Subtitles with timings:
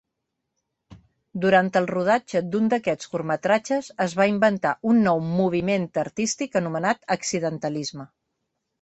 [1.43, 8.13] Durant el rodatge d'un d'aquests curtmetratges es va inventar un nou moviment artístic anomenat accidentalisme.